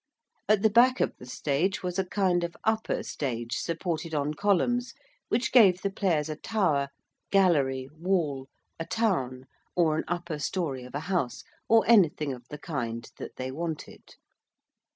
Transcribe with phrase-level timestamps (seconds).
[0.49, 4.95] At the back of the stage was a kind of upper stage, supported on columns,
[5.29, 6.89] which gave the players a tower,
[7.29, 8.47] gallery, wall,
[8.79, 9.45] a town,
[9.75, 14.15] or an upper story of a house, or anything of the kind that they wanted.